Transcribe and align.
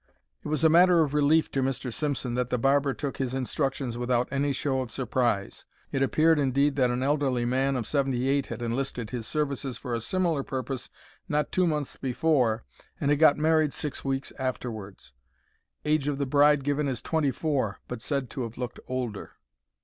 It 0.43 0.47
was 0.47 0.63
a 0.63 0.67
matter 0.67 1.03
of 1.03 1.13
relief 1.13 1.51
to 1.51 1.61
Mr. 1.61 1.93
Simpson 1.93 2.33
that 2.33 2.49
the 2.49 2.57
barber 2.57 2.91
took 2.91 3.17
his 3.17 3.35
instructions 3.35 3.99
without 3.99 4.27
any 4.31 4.51
show 4.51 4.81
of 4.81 4.89
surprise. 4.89 5.63
It 5.91 6.01
appeared, 6.01 6.39
indeed, 6.39 6.75
that 6.77 6.89
an 6.89 7.03
elderly 7.03 7.45
man 7.45 7.75
of 7.75 7.85
seventy 7.85 8.27
eight 8.27 8.47
had 8.47 8.63
enlisted 8.63 9.11
his 9.11 9.27
services 9.27 9.77
for 9.77 9.93
a 9.93 10.01
similar 10.01 10.41
purpose 10.41 10.89
not 11.29 11.51
two 11.51 11.67
months 11.67 11.97
before, 11.97 12.63
and 12.99 13.11
had 13.11 13.19
got 13.19 13.37
married 13.37 13.73
six 13.73 14.03
weeks 14.03 14.33
afterwards. 14.39 15.13
Age 15.85 16.07
of 16.07 16.17
the 16.17 16.25
bride 16.25 16.63
given 16.63 16.87
as 16.87 17.03
twenty 17.03 17.29
four, 17.29 17.79
but 17.87 18.01
said 18.01 18.31
to 18.31 18.41
have 18.41 18.57
looked 18.57 18.79
older. 18.87 19.33